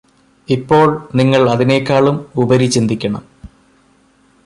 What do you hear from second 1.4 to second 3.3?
അതിനേക്കാളും ഉപരി ചിന്തിക്കണം